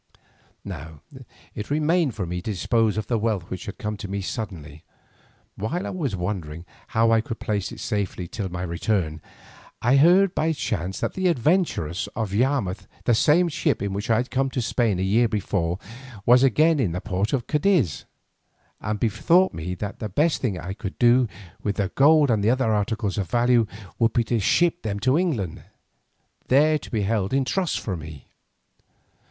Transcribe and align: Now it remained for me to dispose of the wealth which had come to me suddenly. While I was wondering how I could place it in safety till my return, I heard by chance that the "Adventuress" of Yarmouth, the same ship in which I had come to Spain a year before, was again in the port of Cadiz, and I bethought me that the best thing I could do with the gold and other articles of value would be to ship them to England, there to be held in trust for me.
Now 0.65 1.01
it 1.53 1.69
remained 1.69 2.15
for 2.15 2.25
me 2.25 2.41
to 2.41 2.49
dispose 2.51 2.97
of 2.97 3.05
the 3.05 3.19
wealth 3.19 3.51
which 3.51 3.67
had 3.67 3.77
come 3.77 3.97
to 3.97 4.07
me 4.07 4.19
suddenly. 4.21 4.83
While 5.57 5.85
I 5.85 5.91
was 5.91 6.15
wondering 6.15 6.65
how 6.87 7.11
I 7.11 7.21
could 7.21 7.37
place 7.39 7.67
it 7.67 7.75
in 7.75 7.77
safety 7.77 8.27
till 8.27 8.49
my 8.49 8.63
return, 8.63 9.21
I 9.79 9.97
heard 9.97 10.33
by 10.33 10.53
chance 10.53 10.99
that 11.01 11.13
the 11.13 11.29
"Adventuress" 11.29 12.07
of 12.15 12.33
Yarmouth, 12.33 12.87
the 13.03 13.13
same 13.13 13.47
ship 13.47 13.83
in 13.83 13.93
which 13.93 14.09
I 14.09 14.15
had 14.15 14.31
come 14.31 14.49
to 14.49 14.59
Spain 14.63 14.97
a 14.97 15.03
year 15.03 15.27
before, 15.27 15.77
was 16.25 16.41
again 16.41 16.79
in 16.79 16.93
the 16.93 16.99
port 17.01 17.31
of 17.31 17.45
Cadiz, 17.45 18.05
and 18.79 18.97
I 18.97 19.05
bethought 19.05 19.53
me 19.53 19.75
that 19.75 19.99
the 19.99 20.09
best 20.09 20.41
thing 20.41 20.57
I 20.59 20.73
could 20.73 20.97
do 20.97 21.27
with 21.61 21.75
the 21.75 21.89
gold 21.89 22.31
and 22.31 22.43
other 22.47 22.73
articles 22.73 23.19
of 23.19 23.29
value 23.29 23.67
would 23.99 24.13
be 24.13 24.23
to 24.23 24.39
ship 24.39 24.81
them 24.81 24.99
to 25.01 25.15
England, 25.19 25.61
there 26.47 26.79
to 26.79 26.89
be 26.89 27.03
held 27.03 27.33
in 27.35 27.45
trust 27.45 27.79
for 27.79 27.95
me. 27.95 28.25